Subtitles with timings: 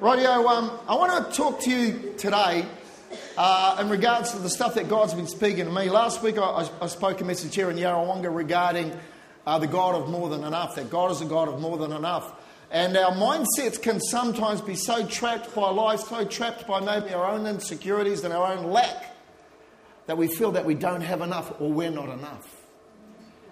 [0.00, 2.66] Rightio, um, I want to talk to you today
[3.38, 5.88] uh, in regards to the stuff that God's been speaking to me.
[5.88, 8.94] Last week I, I spoke a message here in Yarrawonga regarding
[9.46, 11.92] uh, the God of more than enough, that God is a God of more than
[11.92, 12.30] enough.
[12.70, 17.30] And our mindsets can sometimes be so trapped by life, so trapped by maybe our
[17.30, 19.16] own insecurities and our own lack,
[20.08, 22.54] that we feel that we don't have enough or we're not enough.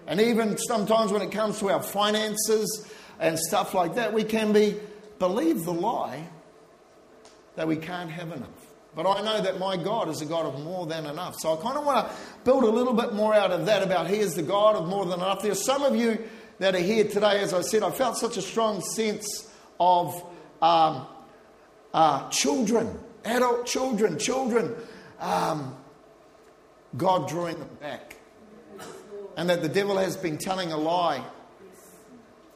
[0.07, 2.87] And even sometimes when it comes to our finances
[3.19, 4.77] and stuff like that, we can be
[5.19, 6.29] believe the lie
[7.57, 8.49] that we can't have enough.
[8.95, 11.35] But I know that my God is a God of more than enough.
[11.39, 12.15] So I kind of want to
[12.45, 15.05] build a little bit more out of that about He is the God of more
[15.05, 15.43] than enough.
[15.43, 16.19] There are some of you
[16.59, 19.51] that are here today, as I said, I felt such a strong sense
[19.81, 20.15] of
[20.63, 21.07] um,
[21.93, 24.75] uh, children, adult children, children,
[25.19, 25.77] um,
[26.97, 28.17] God drawing them back.
[29.37, 31.25] And that the devil has been telling a lie.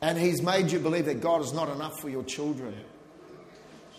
[0.00, 2.72] And he's made you believe that God is not enough for your children.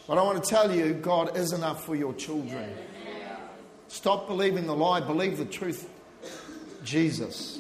[0.10, 2.68] But I want to tell you, God is enough for your children.
[3.90, 5.88] Stop believing the lie, believe the truth.
[6.84, 7.60] Jesus.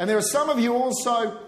[0.00, 1.40] And there are some of you also,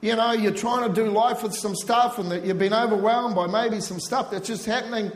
[0.00, 3.34] you know, you're trying to do life with some stuff and that you've been overwhelmed
[3.34, 5.12] by maybe some stuff that's just happening.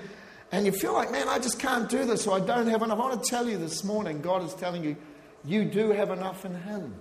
[0.53, 2.99] And you feel like, man, I just can't do this or I don't have enough.
[2.99, 4.95] I want to tell you this morning, God is telling you,
[5.43, 6.95] you do have enough in Him.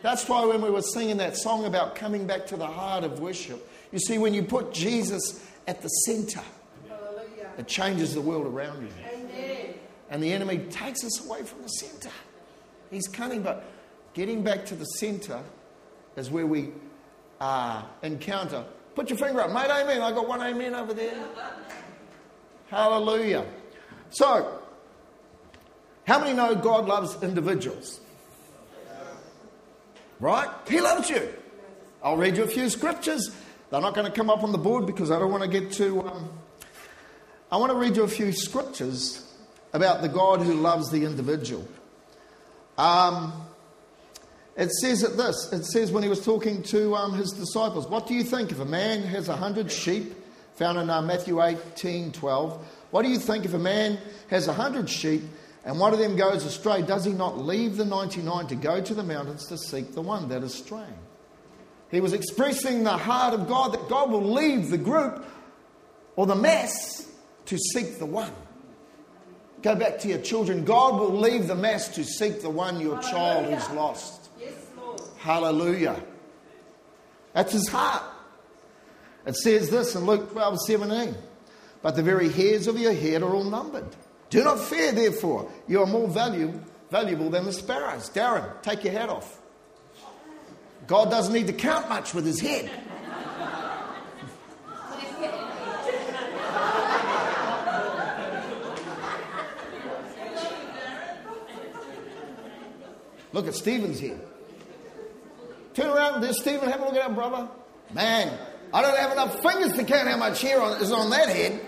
[0.00, 3.20] That's why when we were singing that song about coming back to the heart of
[3.20, 6.40] worship, you see, when you put Jesus at the center,
[7.58, 8.88] it changes the world around you.
[9.12, 9.74] Amen.
[10.10, 12.10] And the enemy takes us away from the center.
[12.90, 13.64] He's cunning, but
[14.14, 15.40] getting back to the center
[16.16, 16.70] is where we
[17.40, 18.64] uh, encounter.
[18.94, 19.70] Put your finger up, mate.
[19.70, 20.00] Amen.
[20.00, 21.14] I got one amen over there.
[22.68, 23.44] Hallelujah.
[24.10, 24.60] So,
[26.06, 28.00] how many know God loves individuals?
[30.18, 30.48] Right?
[30.68, 31.28] He loves you.
[32.02, 33.34] I'll read you a few scriptures.
[33.70, 35.72] They're not going to come up on the board because I don't want to get
[35.72, 36.00] too.
[36.02, 36.30] Um,
[37.50, 39.22] I want to read you a few scriptures
[39.72, 41.66] about the God who loves the individual.
[42.76, 43.32] Um,
[44.56, 48.08] it says at this it says when he was talking to um, his disciples, What
[48.08, 50.14] do you think if a man has a hundred sheep?
[50.56, 52.66] Found in uh, Matthew 18 12.
[52.90, 55.22] What do you think if a man has a hundred sheep
[55.64, 56.82] and one of them goes astray?
[56.82, 60.28] Does he not leave the 99 to go to the mountains to seek the one
[60.30, 60.98] that is straying?
[61.92, 65.24] He was expressing the heart of God that God will leave the group
[66.16, 67.06] or the mass
[67.46, 68.32] to seek the one.
[69.62, 70.64] Go back to your children.
[70.64, 73.10] God will leave the mess to seek the one, your Hallelujah.
[73.10, 74.30] child who's lost.
[74.40, 74.52] Yes,
[75.18, 76.02] Hallelujah.
[77.32, 78.02] That's his heart.
[79.26, 81.14] It says this in Luke 12 17.
[81.82, 83.86] But the very hairs of your head are all numbered.
[84.30, 85.50] Do not fear, therefore.
[85.68, 88.10] You are more value, valuable than the sparrows.
[88.10, 89.40] Darren, take your hat off.
[90.86, 92.70] God doesn't need to count much with his head.
[103.36, 104.18] Look at Stephen's here.
[105.74, 106.70] Turn around, there's Stephen.
[106.70, 107.46] Have a look at that brother.
[107.92, 108.32] Man,
[108.72, 111.60] I don't have enough fingers to count how much hair is on that head.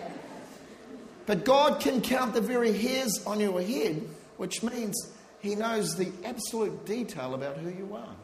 [1.26, 4.02] But God can count the very hairs on your head,
[4.38, 8.16] which means He knows the absolute detail about who you are.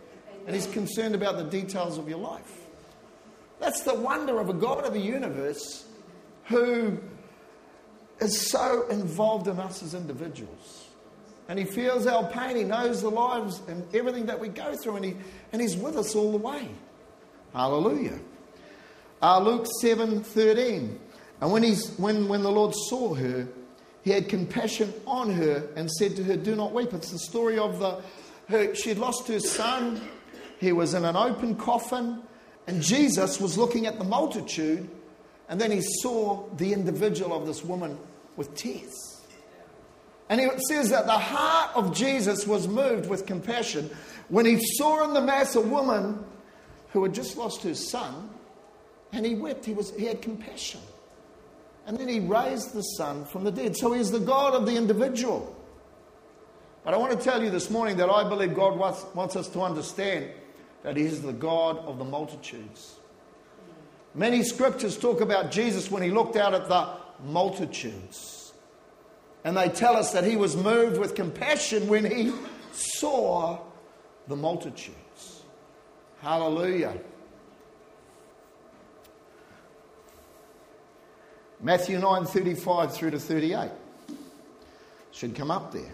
[0.47, 2.51] And He's concerned about the details of your life.
[3.61, 5.85] That's the wonder of a God of the universe
[6.45, 6.99] who
[8.21, 10.84] is so involved in us as individuals.
[11.49, 12.57] And He feels our pain.
[12.57, 14.97] He knows the lives and everything that we go through.
[14.97, 15.17] And, he,
[15.53, 16.69] and He's with us all the way.
[17.53, 18.19] Hallelujah.
[19.23, 21.01] Uh, Luke 7 13.
[21.41, 23.47] And when, he's, when, when the Lord saw her,
[24.03, 26.93] he had compassion on her and said to her, Do not weep.
[26.93, 28.03] It's the story of the,
[28.49, 30.01] her, she had lost her son.
[30.59, 32.23] He was in an open coffin.
[32.67, 34.89] And Jesus was looking at the multitude.
[35.49, 37.99] And then he saw the individual of this woman
[38.37, 39.14] with tears.
[40.29, 43.91] And it says that the heart of Jesus was moved with compassion
[44.29, 46.25] when he saw in the mass a woman
[46.91, 48.31] who had just lost her son,
[49.13, 49.65] and he wept.
[49.65, 50.81] He, was, he had compassion.
[51.87, 53.77] And then he raised the son from the dead.
[53.77, 55.55] So he's the God of the individual.
[56.85, 59.49] But I want to tell you this morning that I believe God wants, wants us
[59.49, 60.29] to understand
[60.83, 62.97] that he is the God of the multitudes.
[64.15, 66.89] Many scriptures talk about Jesus when he looked out at the
[67.25, 68.34] multitudes.
[69.45, 72.33] And they tell us that he was moved with compassion when he
[72.73, 73.59] saw
[74.27, 75.43] the multitudes.
[76.23, 76.95] Hallelujah.
[81.61, 83.71] Matthew 9 35 through to 38.
[85.13, 85.93] Should come up there.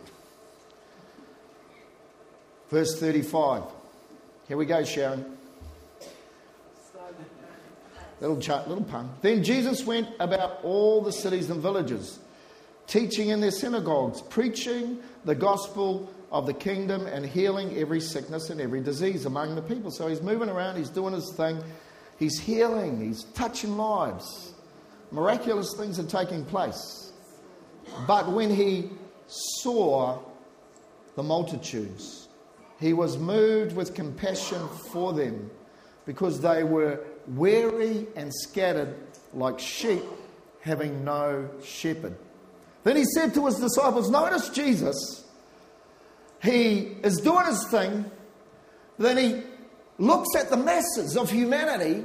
[2.71, 3.65] Verse 35.
[4.49, 5.37] Here we go, Sharon.
[8.21, 9.11] Little, ch- little pun.
[9.23, 12.19] Then Jesus went about all the cities and villages,
[12.91, 18.61] teaching in their synagogues, preaching the gospel of the kingdom, and healing every sickness and
[18.61, 19.91] every disease among the people.
[19.93, 21.63] So he's moving around, he's doing his thing,
[22.19, 24.53] he's healing, he's touching lives.
[25.13, 27.13] Miraculous things are taking place.
[28.07, 28.91] But when he
[29.29, 30.19] saw
[31.15, 32.29] the multitudes,
[32.81, 35.49] he was moved with compassion for them
[36.07, 38.97] because they were weary and scattered
[39.33, 40.03] like sheep
[40.61, 42.17] having no shepherd.
[42.85, 45.25] Then he said to his disciples, Notice Jesus,
[46.43, 48.11] he is doing his thing,
[48.99, 49.43] then he
[49.99, 52.05] looks at the masses of humanity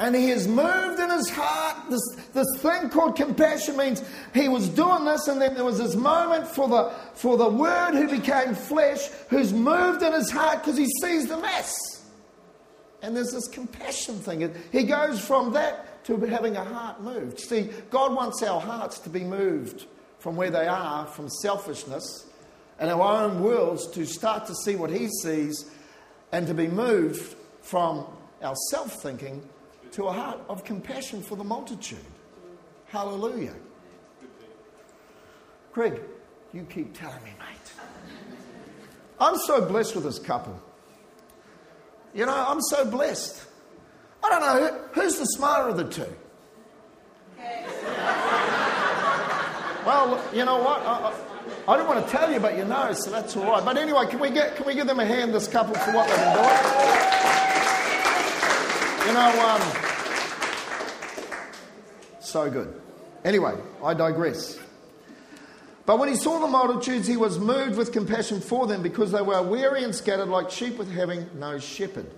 [0.00, 1.76] and he is moved in his heart.
[1.88, 2.02] This,
[2.32, 4.02] this thing called compassion means
[4.34, 7.92] he was doing this, and then there was this moment for the, for the Word
[7.92, 11.76] who became flesh, who's moved in his heart because he sees the mess.
[13.02, 14.52] And there's this compassion thing.
[14.72, 17.40] He goes from that to having a heart moved.
[17.40, 19.86] See, God wants our hearts to be moved
[20.18, 22.26] from where they are, from selfishness
[22.78, 25.70] and our own worlds, to start to see what He sees
[26.32, 28.06] and to be moved from
[28.42, 29.46] our self thinking
[29.92, 31.98] to a heart of compassion for the multitude.
[32.86, 33.54] Hallelujah.
[35.72, 36.00] Greg,
[36.52, 37.72] you keep telling me, mate.
[39.18, 40.60] I'm so blessed with this couple.
[42.12, 43.44] You know, I'm so blessed.
[44.24, 46.00] I don't know, who's the smarter of the two?
[49.84, 50.80] well, you know what?
[50.80, 51.12] I,
[51.68, 53.62] I, I, don't want to tell you, but you know, so that's all right.
[53.62, 56.08] But anyway, can we, get, can we give them a hand, this couple, for what
[56.08, 56.46] they've been doing?
[59.06, 59.60] You know, um,
[62.20, 62.80] so good.
[63.26, 64.58] Anyway, I digress.
[65.84, 69.20] But when he saw the multitudes, he was moved with compassion for them because they
[69.20, 72.10] were weary and scattered like sheep with having no shepherd.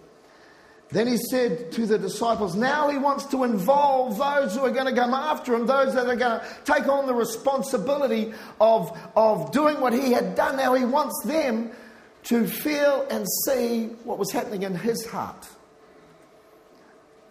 [0.91, 4.87] Then he said to the disciples, Now he wants to involve those who are going
[4.87, 9.51] to come after him, those that are going to take on the responsibility of, of
[9.51, 10.57] doing what he had done.
[10.57, 11.73] Now he wants them
[12.25, 15.49] to feel and see what was happening in his heart.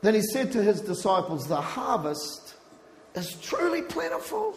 [0.01, 2.55] Then he said to his disciples, The harvest
[3.15, 4.53] is truly plentiful,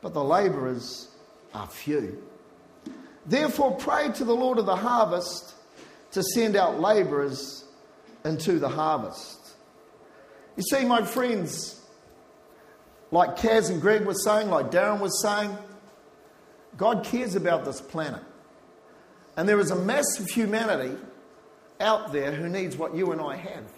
[0.00, 1.08] but the laborers
[1.52, 2.22] are few.
[3.26, 5.54] Therefore, pray to the Lord of the harvest
[6.12, 7.65] to send out laborers
[8.26, 9.38] into the harvest.
[10.56, 11.80] You see, my friends,
[13.10, 15.56] like Kaz and Greg were saying, like Darren was saying,
[16.76, 18.22] God cares about this planet.
[19.36, 20.96] And there is a mass of humanity
[21.80, 23.72] out there who needs what you and I have.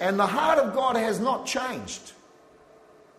[0.00, 2.12] And the heart of God has not changed.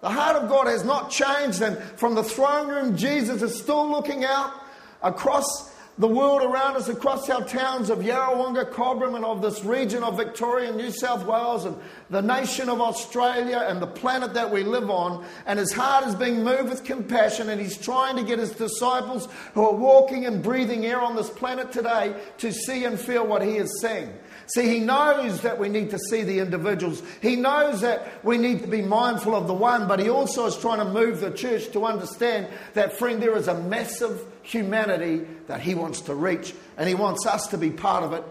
[0.02, 3.90] The heart of God has not changed, and from the throne room, Jesus is still
[3.90, 4.54] looking out
[5.02, 10.02] across the world around us, across our towns of Yarrawonga, Cobram, and of this region
[10.02, 11.76] of Victoria, and New South Wales, and
[12.10, 15.26] the nation of Australia, and the planet that we live on.
[15.46, 19.28] And his heart is being moved with compassion, and he's trying to get his disciples
[19.54, 23.42] who are walking and breathing air on this planet today to see and feel what
[23.42, 24.14] he is saying.
[24.48, 27.04] See, he knows that we need to see the individuals.
[27.22, 30.58] He knows that we need to be mindful of the one, but he also is
[30.58, 35.62] trying to move the church to understand that, friend, there is a massive humanity that
[35.62, 38.24] he wants to reach, and he wants us to be part of it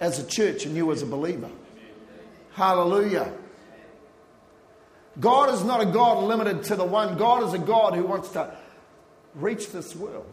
[0.00, 1.50] as a church and you as a believer.
[2.52, 3.32] Hallelujah.
[5.18, 7.16] God is not a God limited to the one.
[7.16, 8.56] God is a God who wants to
[9.34, 10.32] reach this world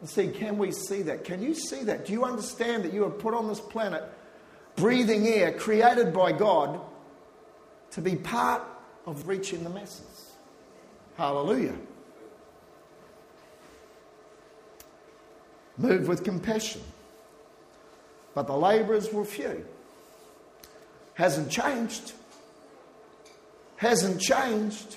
[0.00, 1.24] and see, can we see that?
[1.24, 2.06] Can you see that?
[2.06, 4.04] Do you understand that you are put on this planet,
[4.74, 6.80] breathing air, created by God,
[7.92, 8.62] to be part
[9.06, 10.32] of reaching the masses?
[11.16, 11.76] Hallelujah.
[15.78, 16.80] Move with compassion.
[18.34, 19.64] But the labourers were few.
[21.14, 22.12] Hasn't changed.
[23.76, 24.96] Hasn't changed.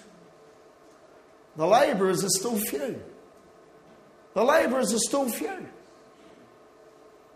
[1.55, 3.01] The labourers are still few.
[4.33, 5.67] The labourers are still few.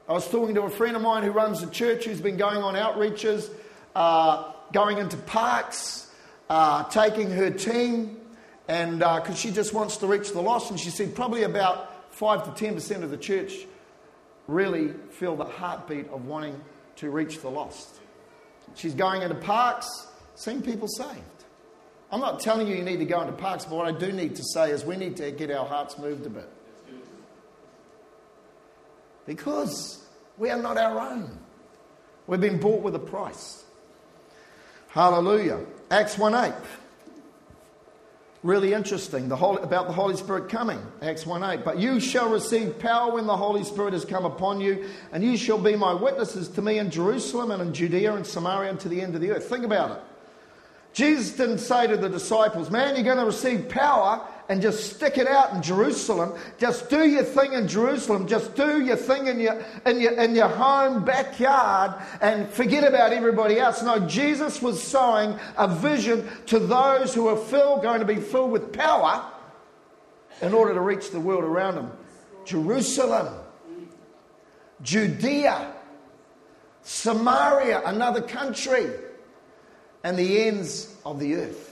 [0.08, 2.58] I was talking to a friend of mine who runs a church who's been going
[2.58, 3.50] on outreaches,
[3.96, 6.12] uh, going into parks,
[6.50, 8.18] uh, taking her team,
[8.68, 10.72] and because uh, she just wants to reach the lost.
[10.72, 13.54] And she said probably about 5 to 10% of the church
[14.48, 16.60] really feel the heartbeat of wanting
[16.98, 17.90] to reach the lost.
[18.76, 19.88] She's going into parks,
[20.36, 21.22] seeing people saved.
[22.12, 24.36] I'm not telling you you need to go into parks, but what I do need
[24.36, 26.50] to say is we need to get our hearts moved a bit.
[29.26, 30.06] Because
[30.38, 31.40] we are not our own.
[32.28, 33.64] We've been bought with a price.
[34.90, 35.66] Hallelujah.
[35.90, 36.54] Acts 1 8.
[38.44, 41.64] Really interesting the Holy, about the Holy Spirit coming, Acts 1 8.
[41.64, 45.38] But you shall receive power when the Holy Spirit has come upon you, and you
[45.38, 48.90] shall be my witnesses to me in Jerusalem and in Judea and Samaria and to
[48.90, 49.46] the end of the earth.
[49.46, 50.04] Think about it.
[50.92, 55.18] Jesus didn't say to the disciples, Man, you're going to receive power and just stick
[55.18, 56.34] it out in Jerusalem.
[56.58, 58.28] Just do your thing in Jerusalem.
[58.28, 63.14] Just do your thing in your, in your, in your home backyard and forget about
[63.14, 63.82] everybody else.
[63.82, 68.52] No, Jesus was sowing a vision to those who are filled, going to be filled
[68.52, 69.26] with power
[70.42, 71.92] in order to reach the world around them.
[72.46, 73.34] Jerusalem,
[74.82, 75.74] Judea,
[76.82, 78.92] Samaria, another country,
[80.04, 81.63] and the ends of the earth.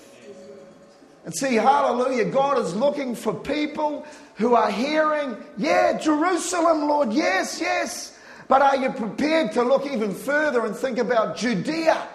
[1.23, 7.59] And see, hallelujah, God is looking for people who are hearing, yeah, Jerusalem, Lord, yes,
[7.61, 8.17] yes.
[8.47, 12.07] But are you prepared to look even further and think about Judea?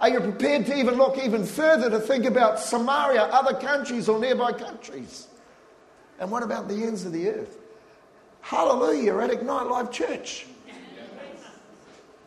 [0.00, 4.20] Are you prepared to even look even further to think about Samaria, other countries or
[4.20, 5.26] nearby countries?
[6.20, 7.58] And what about the ends of the earth?
[8.42, 10.46] Hallelujah, at Ignite Life Church.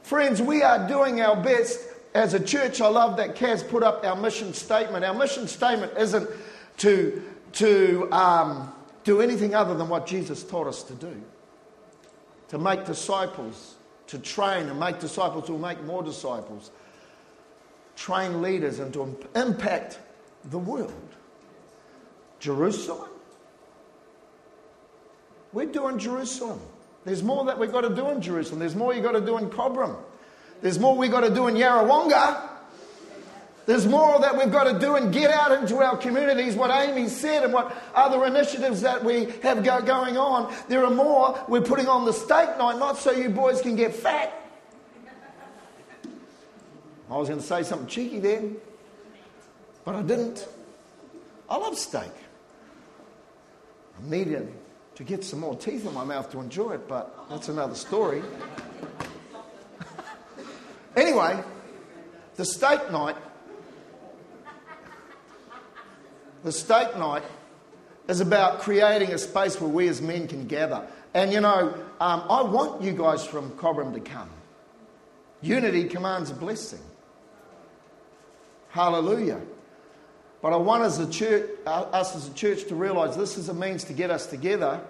[0.03, 1.79] Friends, we are doing our best
[2.13, 5.05] as a church, I love that Kaz put up our mission statement.
[5.05, 6.29] Our mission statement isn't
[6.77, 11.21] to, to um, do anything other than what Jesus taught us to do
[12.49, 13.75] to make disciples,
[14.07, 16.69] to train and make disciples who will make more disciples,
[17.95, 19.99] train leaders, and to impact
[20.43, 20.91] the world.
[22.41, 23.07] Jerusalem.
[25.53, 26.59] We're doing Jerusalem.
[27.05, 28.59] There's more that we've got to do in Jerusalem.
[28.59, 29.95] There's more you've got to do in Cobram.
[30.61, 32.49] There's more we've got to do in Yarrawonga.
[33.65, 37.07] There's more that we've got to do and get out into our communities, what Amy
[37.07, 40.53] said, and what other initiatives that we have go- going on.
[40.67, 43.93] There are more we're putting on the steak night, not so you boys can get
[43.93, 44.33] fat.
[47.09, 48.57] I was going to say something cheeky then,
[49.83, 50.47] but I didn't.
[51.49, 52.11] I love steak.
[53.99, 54.51] I needed
[54.95, 58.23] to get some more teeth in my mouth to enjoy it, but that's another story.
[60.95, 61.41] Anyway,
[62.35, 63.15] the steak night,
[66.43, 67.23] the steak night
[68.07, 70.85] is about creating a space where we as men can gather.
[71.13, 74.29] And you know, um, I want you guys from Cobram to come.
[75.41, 76.81] Unity commands a blessing.
[78.69, 79.41] Hallelujah.
[80.41, 83.49] But I want as a church, uh, us as a church to realise this is
[83.49, 84.81] a means to get us together,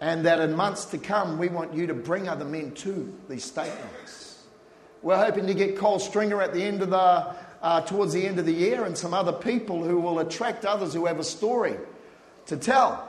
[0.00, 3.44] and that in months to come, we want you to bring other men to these
[3.44, 4.23] steak nights.
[5.04, 8.38] We're hoping to get Cole Stringer at the end of the, uh, towards the end
[8.38, 11.76] of the year and some other people who will attract others who have a story
[12.46, 13.06] to tell.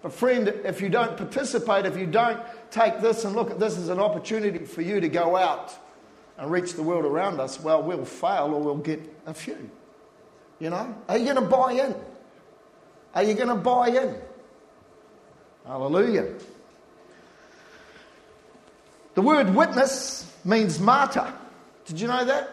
[0.00, 3.76] But, friend, if you don't participate, if you don't take this and look at this
[3.76, 5.76] as an opportunity for you to go out
[6.38, 9.70] and reach the world around us, well, we'll fail or we'll get a few.
[10.58, 10.94] You know?
[11.10, 11.94] Are you going to buy in?
[13.14, 14.16] Are you going to buy in?
[15.66, 16.36] Hallelujah.
[19.12, 21.32] The word witness means martyr.
[21.84, 22.50] Did you know that?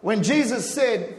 [0.00, 1.14] When Jesus said,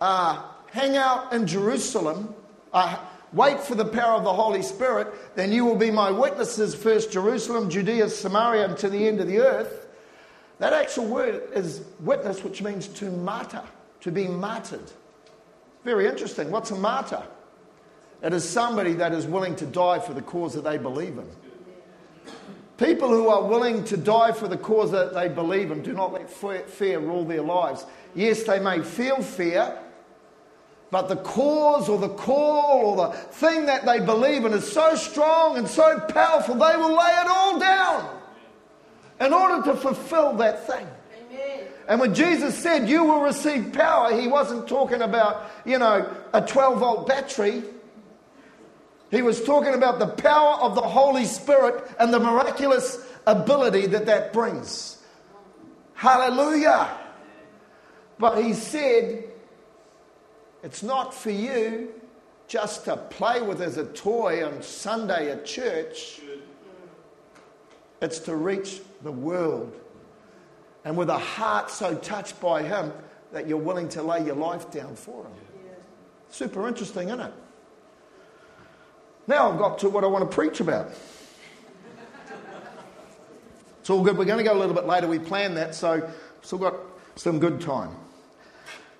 [0.00, 2.34] uh, hang out in Jerusalem,
[2.72, 2.98] uh,
[3.32, 7.10] wait for the power of the Holy Spirit, then you will be my witnesses, first
[7.10, 9.86] Jerusalem, Judea, Samaria, and to the end of the earth.
[10.58, 13.64] That actual word is witness, which means to martyr,
[14.00, 14.90] to be martyred.
[15.84, 16.50] Very interesting.
[16.50, 17.22] What's a martyr?
[18.22, 21.28] It is somebody that is willing to die for the cause that they believe in.
[22.78, 26.12] People who are willing to die for the cause that they believe in do not
[26.12, 27.86] let fear rule their lives.
[28.14, 29.78] Yes, they may feel fear,
[30.90, 34.94] but the cause or the call or the thing that they believe in is so
[34.94, 38.20] strong and so powerful, they will lay it all down
[39.20, 40.86] in order to fulfill that thing.
[41.88, 46.42] And when Jesus said, You will receive power, he wasn't talking about, you know, a
[46.42, 47.62] 12 volt battery.
[49.16, 54.04] He was talking about the power of the Holy Spirit and the miraculous ability that
[54.04, 55.02] that brings.
[55.94, 56.90] Hallelujah.
[58.18, 59.24] But he said,
[60.62, 61.94] it's not for you
[62.46, 66.20] just to play with as a toy on Sunday at church.
[68.02, 69.74] It's to reach the world.
[70.84, 72.92] And with a heart so touched by him
[73.32, 75.32] that you're willing to lay your life down for him.
[76.28, 77.32] Super interesting, isn't it?
[79.26, 80.92] Now I've got to what I want to preach about.
[83.80, 84.18] It's all good.
[84.18, 85.06] We're going to go a little bit later.
[85.06, 86.08] We planned that, so
[86.42, 86.74] still got
[87.14, 87.94] some good time.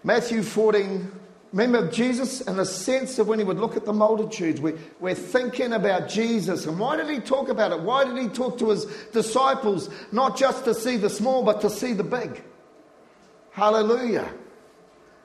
[0.04, 1.12] Matthew 14.
[1.52, 4.60] Remember Jesus in the sense of when he would look at the multitudes.
[4.60, 6.66] We, we're thinking about Jesus.
[6.66, 7.80] And why did he talk about it?
[7.80, 9.88] Why did he talk to his disciples?
[10.12, 12.42] Not just to see the small, but to see the big.
[13.52, 14.28] Hallelujah.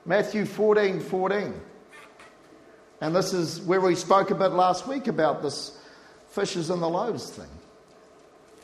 [0.06, 1.60] Matthew 14 14.
[3.02, 5.76] And this is where we spoke a bit last week about this
[6.28, 7.48] fishes and the loaves thing.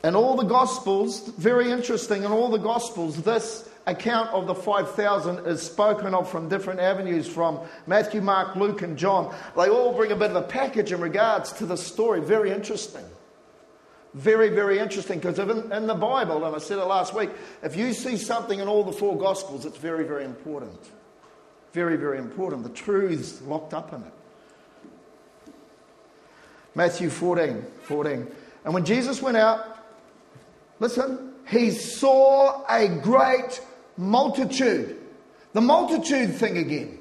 [0.01, 5.45] And all the Gospels, very interesting, in all the Gospels, this account of the 5,000
[5.45, 9.35] is spoken of from different avenues from Matthew, Mark, Luke, and John.
[9.57, 12.21] They all bring a bit of a package in regards to the story.
[12.21, 13.03] Very interesting.
[14.13, 17.29] Very, very interesting because in, in the Bible, and I said it last week,
[17.61, 20.79] if you see something in all the four Gospels, it's very, very important.
[21.73, 22.63] Very, very important.
[22.63, 24.13] The truths locked up in it.
[26.75, 28.27] Matthew 14, 14.
[28.65, 29.79] And when Jesus went out,
[30.79, 33.61] listen, he saw a great
[33.97, 34.97] multitude.
[35.53, 36.99] The multitude thing again.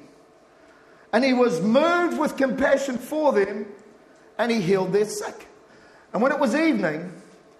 [1.12, 3.66] And he was moved with compassion for them
[4.38, 5.46] and he healed their sick.
[6.12, 7.12] And when it was evening,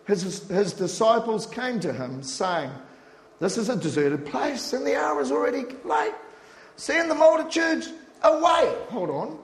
[0.07, 2.71] his, his disciples came to him saying,
[3.41, 6.15] This is a deserted place and the hour is already late.
[6.77, 8.75] Send the multitudes away.
[8.89, 9.39] Hold on.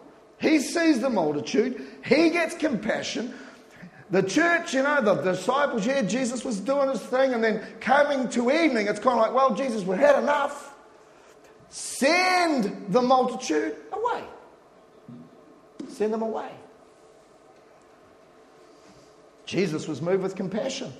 [0.44, 3.32] He sees the multitude, he gets compassion.
[4.10, 8.28] The church, you know, the disciples, yeah, Jesus was doing his thing, and then coming
[8.28, 10.74] to evening, it's kind of like, well, Jesus, we've had enough.
[11.70, 14.24] Send the multitude away.
[15.88, 16.50] Send them away.
[19.46, 20.92] Jesus was moved with compassion.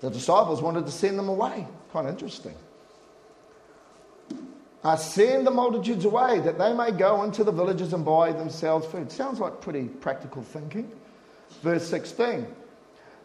[0.00, 1.66] The disciples wanted to send them away.
[1.92, 2.54] Kind of interesting.
[4.84, 8.86] I send the multitudes away that they may go into the villages and buy themselves
[8.86, 9.10] food.
[9.10, 10.90] Sounds like pretty practical thinking.
[11.62, 12.46] Verse 16.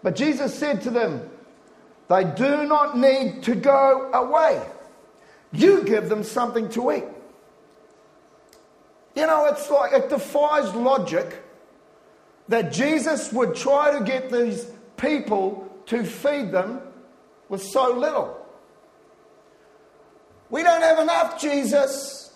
[0.02, 1.30] But Jesus said to them,
[2.10, 4.66] They do not need to go away.
[5.52, 7.04] You give them something to eat.
[9.16, 11.44] You know, it's like it defies logic
[12.48, 14.66] that Jesus would try to get these
[14.98, 16.82] people to feed them
[17.48, 18.43] with so little.
[20.54, 22.32] We don't have enough, Jesus.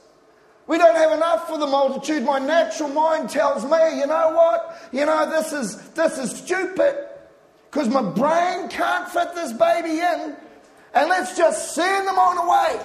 [0.66, 2.24] We don't have enough for the multitude.
[2.24, 4.90] My natural mind tells me, you know what?
[4.92, 6.98] You know, this is, this is stupid
[7.70, 10.36] because my brain can't fit this baby in.
[10.96, 12.84] And let's just send them on away.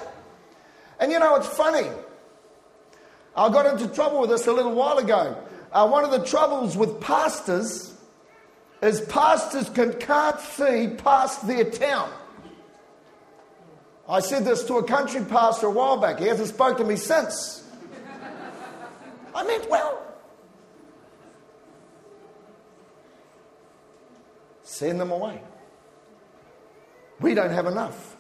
[1.01, 1.89] And you know, it's funny.
[3.35, 5.43] I got into trouble with this a little while ago.
[5.73, 7.95] Uh, one of the troubles with pastors
[8.83, 12.13] is pastors can, can't see past their town.
[14.09, 16.19] I said this to a country pastor a while back.
[16.19, 17.65] He hasn't spoken to me since.
[19.35, 20.03] I meant well.
[24.63, 25.41] Send them away.
[27.21, 28.17] We don't have enough.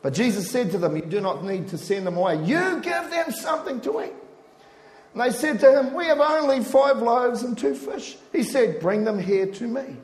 [0.00, 2.42] But Jesus said to them, You do not need to send them away.
[2.44, 4.12] You give them something to eat.
[5.12, 8.16] And they said to him, We have only five loaves and two fish.
[8.32, 9.96] He said, Bring them here to me.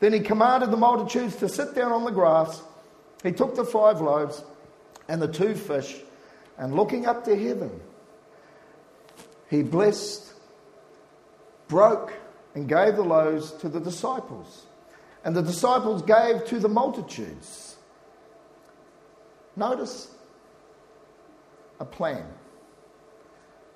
[0.00, 2.62] Then he commanded the multitudes to sit down on the grass.
[3.26, 4.44] He took the five loaves
[5.08, 5.96] and the two fish,
[6.58, 7.80] and looking up to heaven,
[9.48, 10.32] he blessed,
[11.68, 12.12] broke,
[12.54, 14.66] and gave the loaves to the disciples.
[15.24, 17.76] And the disciples gave to the multitudes.
[19.56, 20.10] Notice
[21.80, 22.26] a plan.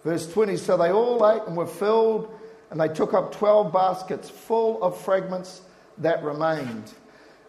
[0.04, 2.32] Verse 20 So they all ate and were filled,
[2.70, 5.62] and they took up 12 baskets full of fragments
[5.98, 6.92] that remained.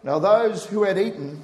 [0.03, 1.43] Now, those who had eaten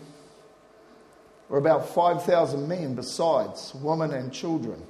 [1.50, 4.82] were about 5,000 men, besides women and children.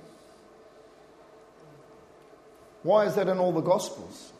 [2.83, 4.31] Why is that in all the Gospels?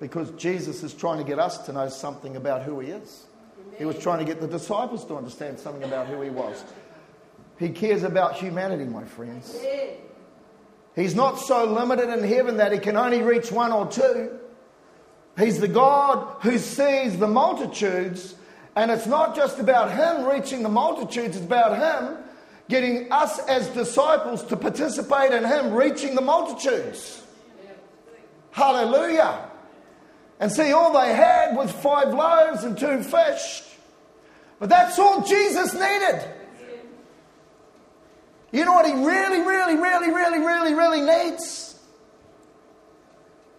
[0.00, 3.24] Because Jesus is trying to get us to know something about who he is.
[3.78, 6.64] He was trying to get the disciples to understand something about who he was.
[7.58, 9.56] He cares about humanity, my friends.
[10.94, 14.38] He's not so limited in heaven that he can only reach one or two.
[15.36, 18.36] He's the God who sees the multitudes
[18.76, 22.18] and it's not just about him reaching the multitudes, it's about him
[22.68, 27.22] getting us as disciples to participate in him reaching the multitudes.
[28.50, 29.50] Hallelujah.
[30.40, 33.62] And see, all they had was five loaves and two fish.
[34.58, 36.24] But that's all Jesus needed.
[38.52, 41.80] You know what he really, really, really, really, really, really needs?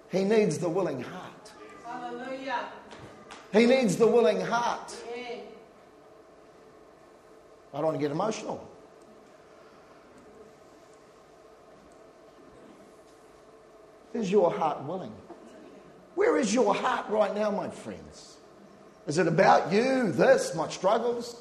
[0.09, 1.51] He needs the willing heart.
[1.85, 2.69] Hallelujah.
[3.55, 4.93] He needs the willing heart.
[7.73, 8.69] I don't want to get emotional.
[14.13, 15.13] Is your heart willing?
[16.15, 18.35] Where is your heart right now, my friends?
[19.07, 21.39] Is it about you, this, my struggles?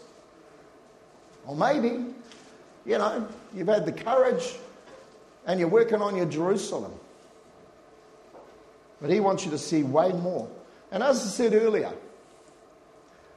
[1.47, 2.05] Or maybe,
[2.87, 4.55] you know, you've had the courage
[5.47, 6.93] and you're working on your Jerusalem.
[9.01, 10.49] But he wants you to see way more.
[10.93, 11.93] And as I said earlier,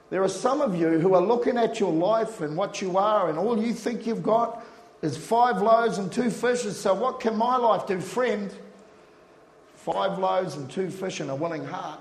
[0.09, 3.29] there are some of you who are looking at your life and what you are
[3.29, 4.63] and all you think you've got,
[5.01, 6.79] is five loaves and two fishes.
[6.79, 8.53] So, what can my life do, friend?
[9.75, 11.99] Five loaves and two fish and a willing heart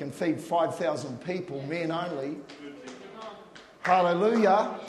[0.00, 2.38] can feed 5,000 people, men only.
[3.82, 4.80] Hallelujah.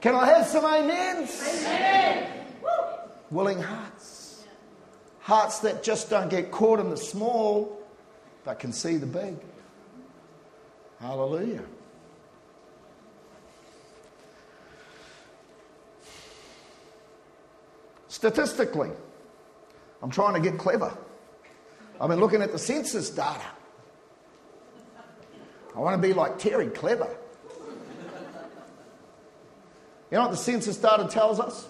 [0.00, 1.40] Can I have some amens?
[1.46, 2.44] Amen.
[3.30, 4.44] Willing hearts.
[5.20, 7.80] Hearts that just don't get caught in the small,
[8.44, 9.36] but can see the big.
[11.00, 11.62] Hallelujah.
[18.08, 18.90] Statistically,
[20.02, 20.96] I'm trying to get clever.
[22.00, 23.44] I've been looking at the census data.
[25.74, 27.14] I want to be like Terry, clever.
[30.10, 31.68] You know what the census data tells us?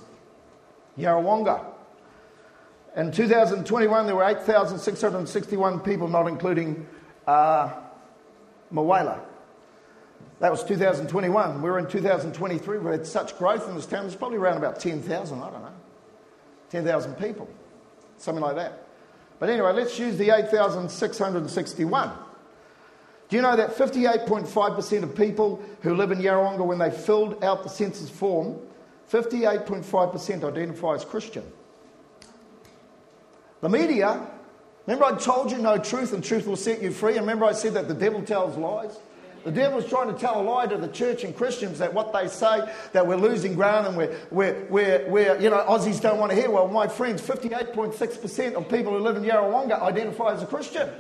[0.99, 1.65] Yarrawonga.
[2.97, 6.87] In 2021, there were 8,661 people, not including
[7.27, 7.73] uh,
[8.73, 9.21] Mulwala.
[10.41, 11.63] That was 2021.
[11.63, 12.79] We're in 2023.
[12.79, 14.03] We've had such growth in this town.
[14.03, 15.73] There's probably around about 10,000, I don't know.
[16.71, 17.49] 10,000 people,
[18.19, 18.83] something like that.
[19.39, 22.13] But anyway, let's use the 8,661.
[23.29, 27.63] Do you know that 58.5% of people who live in Yarrawonga, when they filled out
[27.63, 28.59] the census form,
[29.11, 31.45] 58.5% identify as Christian?
[33.63, 34.27] The media,
[34.87, 37.13] remember I told you no truth and truth will set you free?
[37.13, 38.99] And remember I said that the devil tells lies?
[39.47, 42.27] The devil's trying to tell a lie to the church and Christians that what they
[42.27, 46.33] say, that we're losing ground and we're, we're, we're, we're you know, Aussies don't want
[46.33, 46.51] to hear.
[46.51, 50.91] Well, my friends, 58.6% of people who live in Yarrawonga identify as a Christian.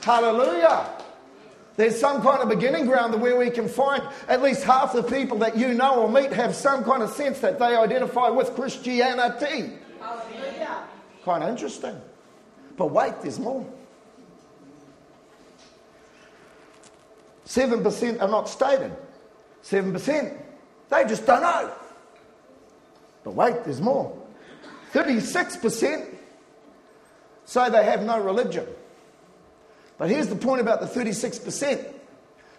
[0.00, 0.86] Hallelujah.
[1.74, 5.38] There's some kind of beginning ground where we can find at least half the people
[5.38, 9.72] that you know or meet have some kind of sense that they identify with Christianity.
[9.98, 10.84] Hallelujah.
[11.24, 12.00] Kind of interesting.
[12.76, 13.66] But wait, there's more.
[17.46, 18.94] 7% are not stated.
[19.62, 20.42] 7%,
[20.90, 21.72] they just don't know.
[23.24, 24.16] But wait, there's more.
[24.92, 26.14] 36%
[27.44, 28.66] say they have no religion.
[29.98, 31.92] But here's the point about the 36%.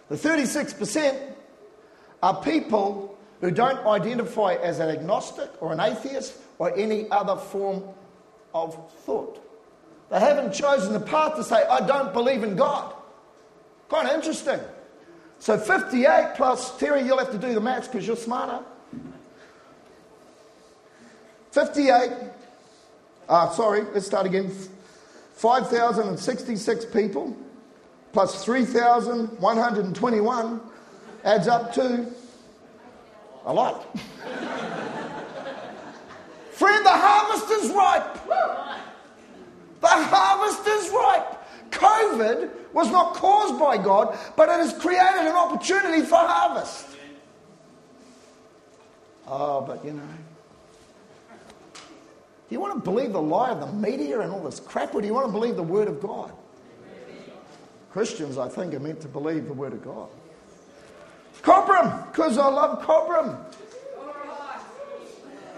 [0.08, 1.32] The 36%
[2.22, 7.84] are people who don't identify as an agnostic or an atheist or any other form
[8.54, 9.47] of thought.
[10.10, 12.94] They haven't chosen the path to say, I don't believe in God.
[13.90, 14.60] Of interesting.
[15.38, 18.62] So 58 plus, Terry, you'll have to do the maths because you're smarter.
[21.52, 22.10] 58,
[23.28, 24.50] uh, sorry, let's start again.
[25.34, 27.36] 5,066 people
[28.12, 30.60] plus 3,121
[31.24, 32.06] adds up to
[33.44, 33.98] a lot.
[36.52, 38.18] Friend, the harvest is ripe.
[39.80, 41.34] The harvest is ripe.
[41.70, 46.86] COVID was not caused by God, but it has created an opportunity for harvest.
[49.26, 50.02] Oh, but you know.
[51.74, 55.02] Do you want to believe the lie of the media and all this crap, or
[55.02, 56.32] do you want to believe the Word of God?
[57.90, 60.08] Christians, I think, are meant to believe the Word of God.
[61.42, 63.38] Cobram, because I love Cobram.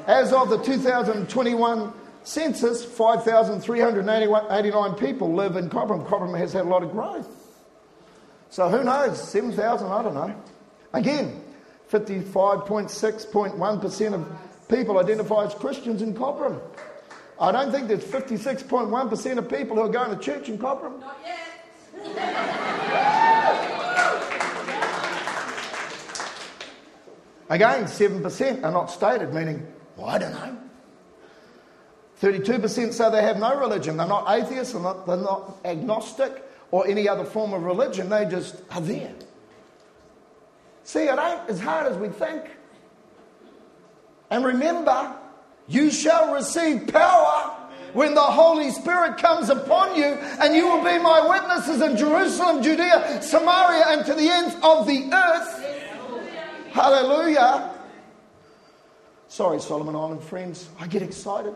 [0.07, 1.93] As of the 2021
[2.31, 6.07] census, 5,389 people live in Cobram.
[6.07, 7.27] Cobram has had a lot of growth.
[8.51, 9.21] So who knows?
[9.21, 10.33] 7,000, I don't know.
[10.93, 11.43] Again,
[11.91, 14.29] 55.6.1% of
[14.69, 16.61] people identify as Christians in Cobram.
[17.41, 21.01] I don't think there's 56.1% of people who are going to church in Cobram.
[21.01, 21.41] Not yet.
[27.49, 29.67] Again, 7% are not stated, meaning,
[29.97, 30.70] well, I don't know.
[32.21, 33.97] 32% say they have no religion.
[33.97, 38.11] They're not atheists, they're not, they're not agnostic or any other form of religion.
[38.11, 39.15] They just are there.
[40.85, 42.45] See, it ain't as hard as we think.
[44.31, 45.15] And remember,
[45.67, 47.57] you shall receive power
[47.93, 52.63] when the Holy Spirit comes upon you, and you will be my witnesses in Jerusalem,
[52.63, 56.71] Judea, Samaria, and to the ends of the earth.
[56.73, 57.75] Hallelujah.
[59.29, 61.55] Sorry, Solomon Island friends, I get excited.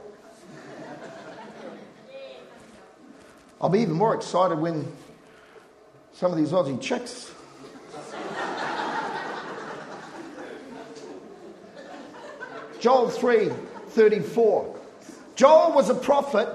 [3.65, 4.87] I'll be even more excited when
[6.13, 7.33] some of these Aussie chicks.
[12.79, 13.49] Joel 3
[13.89, 14.79] 34.
[15.35, 16.47] Joel was a prophet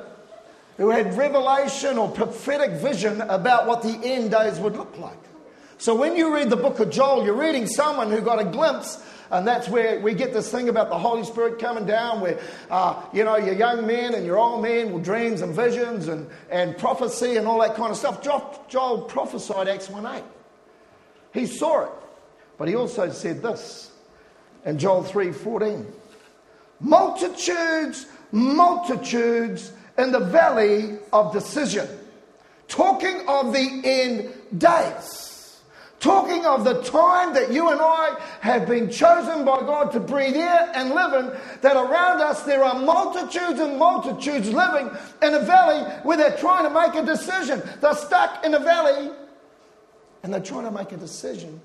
[0.77, 5.17] who had revelation or prophetic vision about what the end days would look like.
[5.79, 9.03] So when you read the book of Joel, you're reading someone who got a glimpse
[9.31, 12.39] and that's where we get this thing about the Holy Spirit coming down, where,
[12.71, 16.27] uh, you know, your young men and your old men with dreams and visions and,
[16.49, 18.23] and prophecy and all that kind of stuff.
[18.23, 20.23] Joel, Joel prophesied Acts 1 8.
[21.33, 21.91] He saw it.
[22.57, 23.91] But he also said this
[24.65, 25.85] in Joel 3:14.
[26.81, 31.87] Multitudes, multitudes in the valley of decision.
[32.67, 35.28] Talking of the end days.
[35.99, 40.35] Talking of the time that you and I have been chosen by God to breathe
[40.35, 44.89] air and live in, that around us there are multitudes and multitudes living
[45.21, 47.61] in a valley where they're trying to make a decision.
[47.81, 49.11] They're stuck in a valley
[50.23, 51.59] and they're trying to make a decision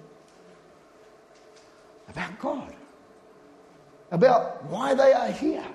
[2.08, 2.74] about God,
[4.10, 5.66] about why they are here.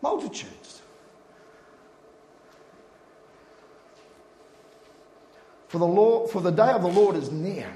[0.00, 0.82] Multitudes.
[5.68, 7.74] For the, Lord, for the day of the Lord is near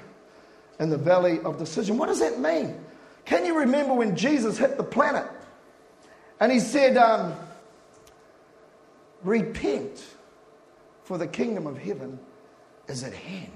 [0.81, 1.99] in the valley of decision.
[1.99, 2.83] What does that mean?
[3.25, 5.27] Can you remember when Jesus hit the planet
[6.41, 7.35] and he said, um,
[9.23, 10.05] Repent,
[11.05, 12.19] for the kingdom of heaven
[12.89, 13.53] is at hand.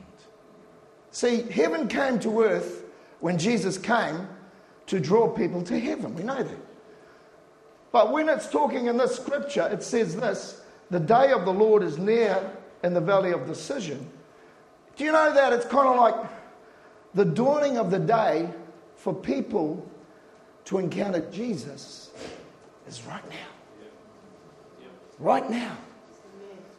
[1.11, 2.85] See, heaven came to earth
[3.21, 4.29] when Jesus came
[4.87, 6.15] to draw people to heaven.
[6.15, 6.59] We know that.
[7.91, 11.83] But when it's talking in this scripture, it says this the day of the Lord
[11.83, 12.39] is near
[12.85, 14.07] in the valley of decision.
[14.97, 15.53] Do you know that?
[15.53, 16.31] It's kind of like
[17.15, 18.49] the dawning of the day
[18.97, 19.87] for people
[20.67, 22.11] to encounter Jesus
[22.89, 23.37] is right now.
[25.19, 25.77] Right now.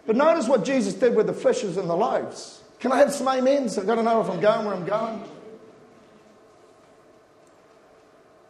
[0.06, 2.62] But notice what Jesus did with the fishes and the loaves.
[2.80, 3.78] Can I have some amens?
[3.78, 5.24] I've got to know if I'm going where I'm going.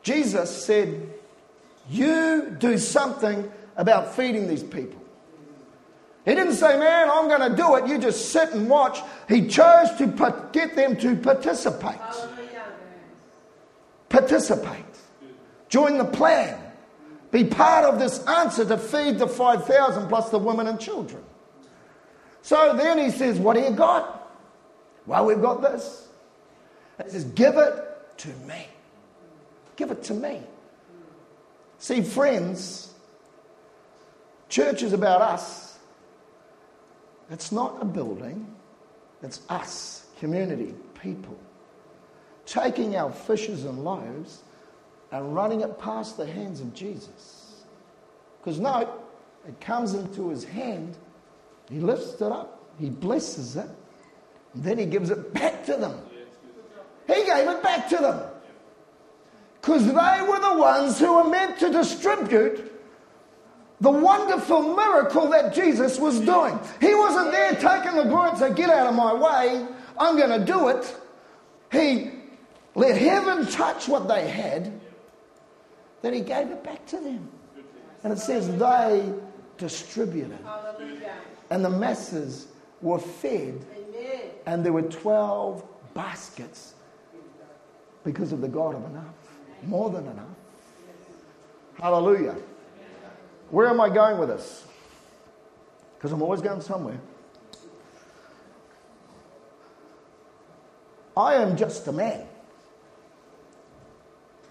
[0.03, 1.13] Jesus said,
[1.89, 5.01] You do something about feeding these people.
[6.27, 7.87] He didn't say, Man, I'm going to do it.
[7.87, 8.99] You just sit and watch.
[9.29, 11.95] He chose to get them to participate.
[14.09, 14.83] Participate.
[15.69, 16.61] Join the plan.
[17.31, 21.23] Be part of this answer to feed the 5,000 plus the women and children.
[22.41, 24.29] So then he says, What do you got?
[25.05, 26.09] Well, we've got this.
[27.05, 28.67] He says, Give it to me.
[29.77, 30.41] Give it to me.
[31.77, 32.93] See, friends,
[34.49, 35.66] church is about us
[37.29, 38.47] it's not a building,
[39.21, 41.37] it's us, community, people,
[42.45, 44.43] taking our fishes and loaves
[45.11, 47.63] and running it past the hands of Jesus.
[48.39, 48.89] Because no,
[49.47, 50.97] it comes into his hand,
[51.69, 53.69] he lifts it up, he blesses it,
[54.53, 55.99] and then he gives it back to them.
[57.07, 58.29] He gave it back to them.
[59.61, 59.91] Because they
[60.27, 62.71] were the ones who were meant to distribute
[63.79, 66.59] the wonderful miracle that Jesus was doing.
[66.81, 69.67] He wasn't there taking the glory and saying, Get out of my way,
[69.99, 70.95] I'm going to do it.
[71.71, 72.11] He
[72.75, 74.71] let heaven touch what they had,
[76.01, 77.27] then he gave it back to them.
[78.03, 79.11] And it says they
[79.57, 80.37] distributed.
[81.49, 82.47] And the masses
[82.81, 83.65] were fed.
[84.45, 85.63] And there were 12
[85.93, 86.75] baskets
[88.03, 89.15] because of the God of enough.
[89.63, 90.25] More than enough.
[91.81, 92.35] Hallelujah.
[93.49, 94.65] Where am I going with this?
[95.97, 96.99] Because I'm always going somewhere.
[101.15, 102.27] I am just a man.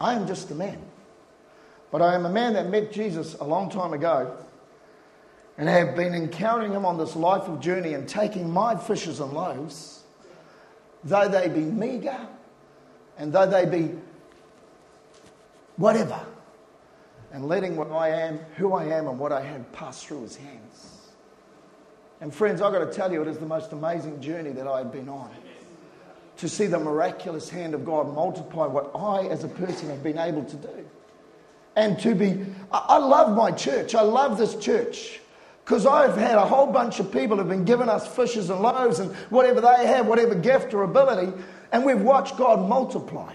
[0.01, 0.83] I am just a man.
[1.93, 4.37] But I am a man that met Jesus a long time ago
[5.57, 9.33] and have been encountering him on this life of journey and taking my fishes and
[9.33, 10.03] loaves,
[11.05, 12.19] though they be meager
[13.17, 13.95] and though they be
[15.77, 16.26] whatever
[17.37, 20.37] and letting what I am, who I am, and what I have pass through his
[20.37, 21.11] hands.
[22.23, 24.79] And friends, I've got to tell you, it is the most amazing journey that I
[24.79, 25.29] have been on.
[26.39, 30.17] To see the miraculous hand of God multiply what I, as a person, have been
[30.17, 30.87] able to do.
[31.77, 33.95] And to be, I love my church.
[33.95, 35.21] I love this church.
[35.63, 38.99] Because I've had a whole bunch of people who've been giving us fishes and loaves
[38.99, 41.35] and whatever they have, whatever gift or ability,
[41.71, 43.35] and we've watched God multiply.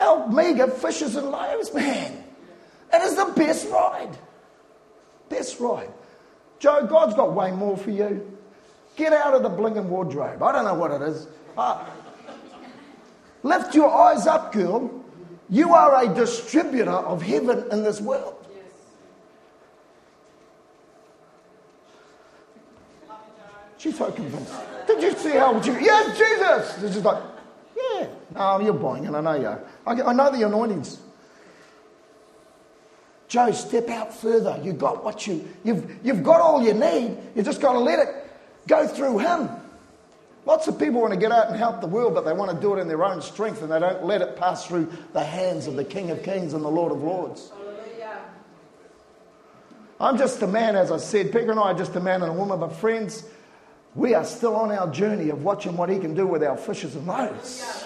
[0.00, 2.24] Our meager fishes and loaves, man.
[2.92, 4.16] It is the best ride.
[5.28, 5.90] Best ride.
[6.58, 8.38] Joe, God's got way more for you.
[8.96, 10.42] Get out of the blinking wardrobe.
[10.42, 11.28] I don't know what it is.
[11.56, 11.84] Uh,
[13.42, 15.04] lift your eyes up, girl.
[15.48, 18.34] You are a distributor of heaven in this world.
[23.78, 24.52] She's so convinced.
[24.88, 26.94] Did you see how she, yes, Jesus?
[26.94, 27.22] She's like,
[27.76, 28.08] yeah.
[28.34, 29.14] No, you're buying it.
[29.14, 29.62] I know you are.
[29.86, 30.98] I know the anointings.
[33.28, 34.58] Joe, step out further.
[34.62, 37.16] You've got what you, you've, you've got all you need.
[37.36, 38.08] You just got to let it
[38.66, 39.50] go through Him.
[40.46, 42.56] Lots of people want to get out and help the world, but they want to
[42.58, 45.66] do it in their own strength and they don't let it pass through the hands
[45.66, 47.52] of the King of Kings and the Lord of Lords.
[50.00, 51.32] I'm just a man, as I said.
[51.32, 53.24] Peter and I are just a man and a woman, but friends,
[53.94, 56.94] we are still on our journey of watching what He can do with our fishes
[56.94, 57.84] and loaves.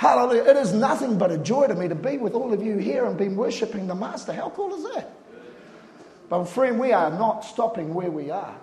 [0.00, 0.44] Hallelujah.
[0.44, 3.04] It is nothing but a joy to me to be with all of you here
[3.04, 4.32] and be worshiping the Master.
[4.32, 5.12] How cool is that?
[6.30, 8.56] But, friend, we are not stopping where we are.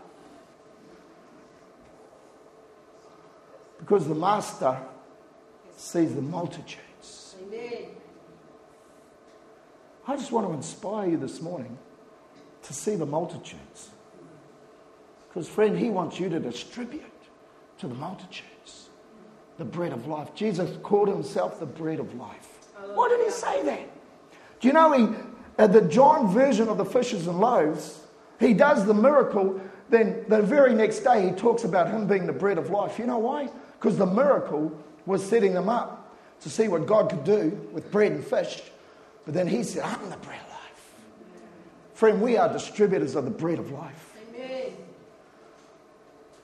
[3.78, 4.80] Because the Master
[5.76, 7.36] sees the multitudes.
[7.43, 7.86] Amen.
[10.08, 11.78] I just want to inspire you this morning
[12.63, 13.91] to see the multitudes.
[15.30, 17.04] Because, friend, He wants you to distribute
[17.78, 18.57] to the multitudes
[19.58, 20.34] the bread of life.
[20.36, 22.48] Jesus called Himself the bread of life.
[22.93, 23.89] Why did He say that?
[24.60, 25.15] Do you know He,
[25.58, 28.02] at the John version of the fishes and loaves,
[28.39, 32.34] He does the miracle, then the very next day He talks about Him being the
[32.34, 33.00] bread of life.
[33.00, 33.50] You know why?
[33.80, 34.72] Because the miracle
[35.06, 38.62] was setting them up to see what God could do with bread and fish.
[39.26, 40.93] But then He said, I'm the bread of life.
[41.93, 44.16] Friend, we are distributors of the bread of life.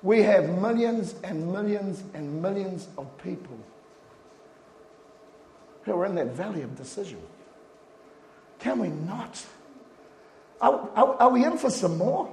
[0.03, 3.57] We have millions and millions and millions of people
[5.83, 7.19] who are in that valley of decision.
[8.59, 9.45] Can we not?
[10.61, 12.29] Are, are, are we in for some more?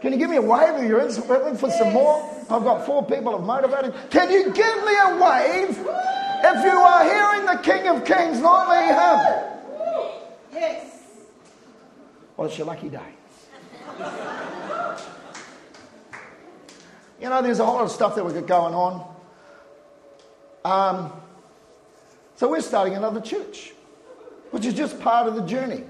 [0.00, 2.22] Can you give me a wave if you're in for some more?
[2.42, 3.92] I've got four people of motivating.
[4.10, 8.68] Can you give me a wave if you are hearing the King of Kings, not
[8.68, 9.18] me, him?
[10.52, 10.86] Yes.
[12.36, 13.12] Well, it's your lucky day.
[17.20, 19.14] You know, there's a whole lot of stuff that we've got going on.
[20.64, 21.12] Um,
[22.36, 23.72] so we're starting another church,
[24.50, 25.84] which is just part of the journey.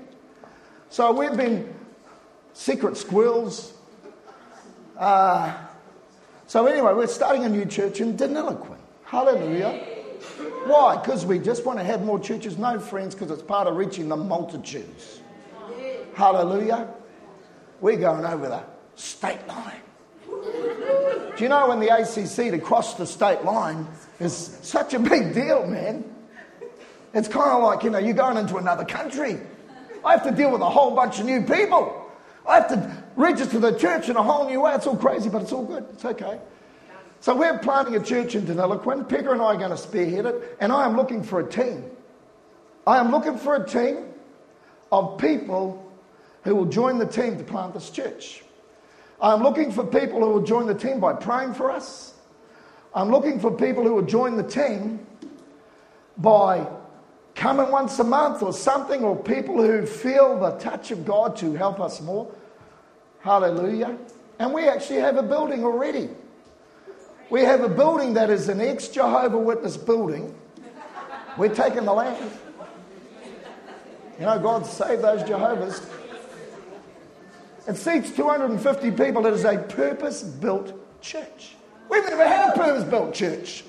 [0.90, 1.74] So we've been
[2.52, 3.74] secret squirrels
[4.98, 5.56] uh,
[6.48, 8.78] so, anyway, we're starting a new church in Deniliquin.
[9.04, 9.84] Hallelujah.
[10.64, 10.96] Why?
[10.96, 12.58] Because we just want to have more churches.
[12.58, 15.20] No, friends, because it's part of reaching the multitudes.
[16.14, 16.88] Hallelujah.
[17.80, 18.62] We're going over the
[18.96, 19.82] state line.
[20.42, 23.86] Do you know when the ACC to cross the state line
[24.20, 26.04] is such a big deal, man?
[27.14, 29.38] It's kind of like, you know, you're going into another country.
[30.04, 32.06] I have to deal with a whole bunch of new people.
[32.46, 34.74] I have to register the church in a whole new way.
[34.74, 35.86] It's all crazy, but it's all good.
[35.92, 36.38] It's okay.
[37.20, 39.08] So we're planting a church in Deniliquin.
[39.08, 41.84] Pegger and I are going to spearhead it, and I am looking for a team.
[42.86, 44.04] I am looking for a team
[44.92, 45.84] of people
[46.44, 48.42] who will join the team to plant this church.
[49.20, 52.14] I'm looking for people who will join the team by praying for us.
[52.94, 55.06] I'm looking for people who will join the team
[56.16, 56.66] by
[57.34, 61.54] coming once a month or something, or people who feel the touch of God to
[61.54, 62.30] help us more.
[63.20, 63.96] Hallelujah.
[64.38, 66.10] And we actually have a building already.
[67.30, 70.34] We have a building that is an ex Jehovah Witness building.
[71.36, 72.30] We're taking the land.
[74.18, 75.80] You know, God saved those Jehovah's.
[77.68, 79.26] It seats 250 people.
[79.26, 81.54] It is a purpose built church.
[81.90, 83.62] We've never had a purpose built church.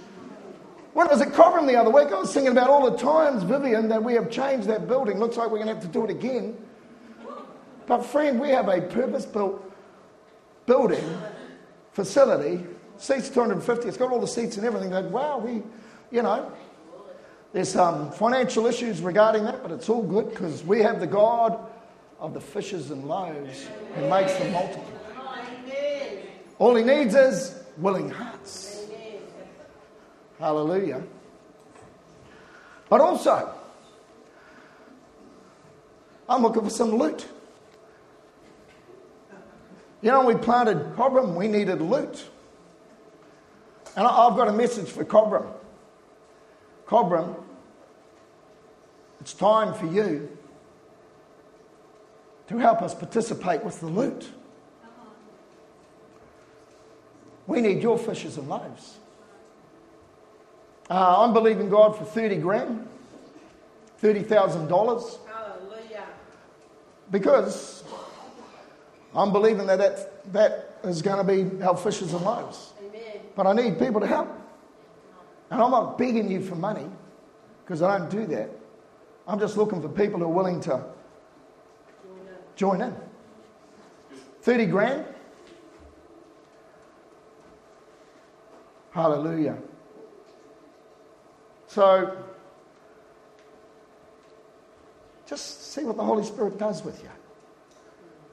[0.94, 3.44] When I was at Cobram the other week, I was thinking about all the times,
[3.44, 5.20] Vivian, that we have changed that building.
[5.20, 6.58] Looks like we're going to have to do it again.
[7.88, 9.70] But, friend, we have a purpose built
[10.66, 11.04] building,
[11.92, 12.66] facility,
[12.98, 13.88] seats 250.
[13.88, 14.92] It's got all the seats and everything.
[14.92, 15.62] That, wow, we,
[16.10, 16.50] you know,
[17.52, 21.60] there's some financial issues regarding that, but it's all good because we have the God
[22.20, 24.84] of the fishes and loaves who makes them multiply.
[26.58, 28.86] All he needs is willing hearts.
[30.38, 31.02] Hallelujah.
[32.90, 33.54] But also,
[36.28, 37.26] I'm looking for some loot.
[40.02, 42.26] You know, we planted Cobram, we needed loot.
[43.96, 45.48] And I've got a message for Cobram.
[46.88, 47.36] Cobram,
[49.22, 50.38] it's time for you
[52.50, 54.28] to help us participate with the loot.
[57.46, 58.98] We need your fishes and loaves.
[60.90, 62.88] Uh, I'm believing God for 30 grand,
[64.02, 64.68] $30,000.
[64.68, 66.04] Hallelujah.
[67.12, 67.84] Because
[69.16, 72.74] I'm believing that that, that is going to be our fishes and loaves.
[72.84, 73.20] Amen.
[73.36, 74.28] But I need people to help.
[75.52, 76.90] And I'm not begging you for money
[77.64, 78.50] because I don't do that.
[79.28, 80.84] I'm just looking for people who are willing to
[82.60, 82.94] join in.
[84.42, 85.06] 30 grand.
[88.92, 89.58] Hallelujah.
[91.68, 92.22] So,
[95.26, 97.10] just see what the Holy Spirit does with you.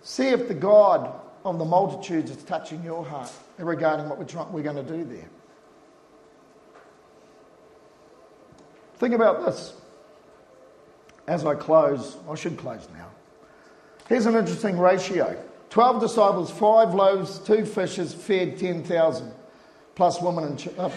[0.02, 4.52] See if the God of the multitudes is touching your heart regarding what we're, trying,
[4.52, 5.28] we're going to do there.
[8.96, 9.74] Think about this
[11.28, 12.16] as I close.
[12.28, 13.10] I should close now.
[14.08, 19.32] Here's an interesting ratio 12 disciples, 5 loaves, 2 fishes, fed 10,000,
[19.94, 20.90] plus women and children.
[20.90, 20.94] Uh,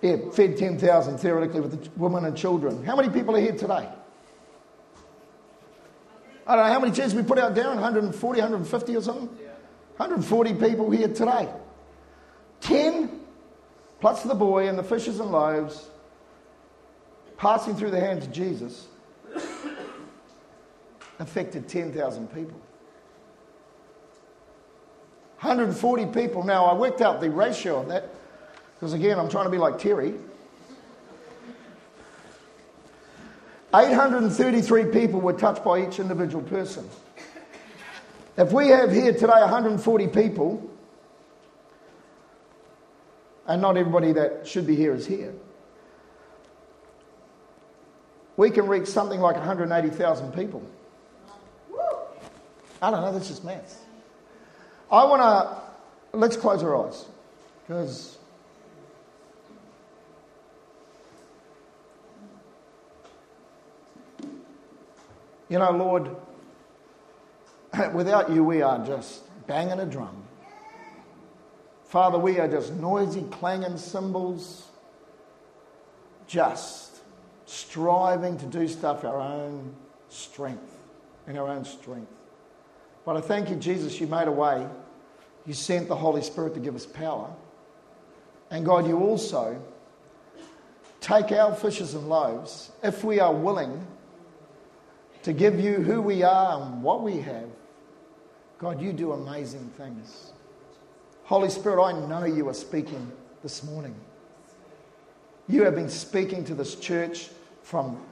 [0.00, 2.84] Yeah, fed 10,000 theoretically with the women and children.
[2.84, 3.88] How many people are here today?
[6.46, 9.26] I don't know how many chairs we put out down 140, 150 or something?
[9.96, 11.48] 140 people here today.
[12.60, 13.20] 10
[14.00, 15.88] plus the boy and the fishes and loaves
[17.36, 18.86] passing through the hands of Jesus
[21.18, 22.60] affected 10,000 people.
[25.40, 26.42] 140 people.
[26.42, 28.08] Now, I worked out the ratio of that
[28.74, 30.14] because, again, I'm trying to be like Terry.
[33.74, 36.88] 833 people were touched by each individual person.
[38.36, 40.70] If we have here today 140 people,
[43.46, 45.34] and not everybody that should be here is here,
[48.36, 50.62] we can reach something like 180,000 people.
[52.80, 53.78] I don't know, that's just maths.
[54.90, 57.04] I want to, let's close our eyes
[57.66, 58.18] because
[65.48, 66.10] You know, Lord,
[67.94, 70.24] without you, we are just banging a drum.
[71.84, 74.68] Father, we are just noisy, clanging cymbals,
[76.26, 77.00] just
[77.46, 79.74] striving to do stuff our own
[80.10, 80.70] strength,
[81.26, 82.12] in our own strength.
[83.08, 84.66] But I thank you, Jesus, you made a way.
[85.46, 87.34] You sent the Holy Spirit to give us power.
[88.50, 89.58] And God, you also
[91.00, 93.86] take our fishes and loaves, if we are willing
[95.22, 97.48] to give you who we are and what we have.
[98.58, 100.34] God, you do amazing things.
[101.24, 103.10] Holy Spirit, I know you are speaking
[103.42, 103.94] this morning.
[105.48, 107.30] You have been speaking to this church
[107.62, 108.04] from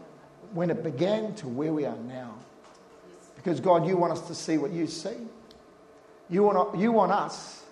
[0.55, 2.35] when it began to where we are now.
[3.47, 5.15] Because, God, you want us to see what you see.
[6.29, 7.63] You want, you want us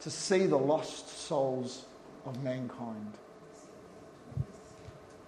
[0.00, 1.86] to see the lost souls
[2.26, 3.14] of mankind.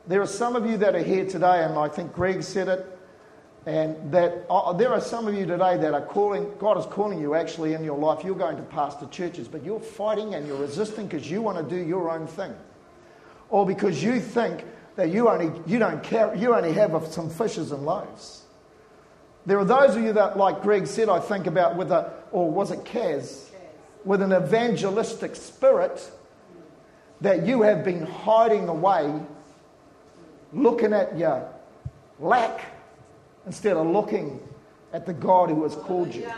[0.07, 2.99] There are some of you that are here today, and I think Greg said it,
[3.65, 7.19] and that uh, there are some of you today that are calling, God is calling
[7.19, 8.23] you actually in your life.
[8.23, 11.75] You're going to pastor churches, but you're fighting and you're resisting because you want to
[11.75, 12.55] do your own thing.
[13.49, 17.73] Or because you think that you only, you don't care, you only have some fishes
[17.73, 18.43] and loaves.
[19.47, 22.51] There are those of you that, like Greg said, I think about with a, or
[22.51, 23.49] was it Kaz,
[24.05, 26.11] with an evangelistic spirit
[27.21, 29.21] that you have been hiding away
[30.53, 31.49] looking at your
[32.19, 32.65] lack
[33.47, 34.41] instead of looking
[34.93, 36.31] at the God who has called you.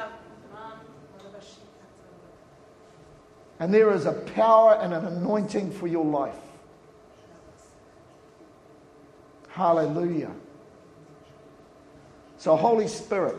[3.61, 6.35] And there is a power and an anointing for your life.
[9.49, 10.31] Hallelujah.
[12.39, 13.37] So, Holy Spirit,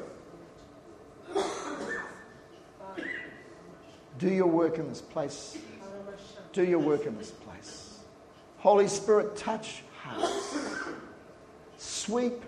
[4.18, 5.58] do your work in this place.
[6.52, 8.00] Do your work in this place.
[8.58, 10.58] Holy Spirit, touch hearts.
[11.78, 12.44] Sweep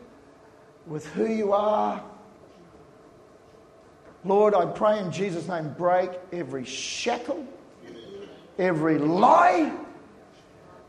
[0.88, 2.04] with who you are.
[4.26, 7.46] Lord, I pray in Jesus' name, break every shackle,
[8.60, 9.74] every lie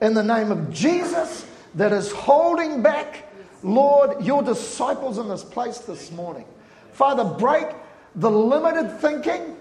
[0.01, 1.47] in the name of Jesus
[1.77, 3.32] that is holding back,
[3.63, 6.45] Lord, your disciples in this place this morning.
[6.93, 7.69] Father, break
[8.17, 9.57] the limited thinking,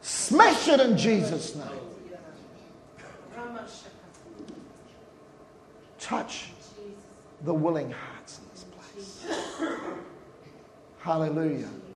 [0.00, 1.82] smash it in Jesus' name.
[6.12, 6.50] touch
[7.44, 9.26] the willing hearts in this place.
[10.98, 11.70] Hallelujah.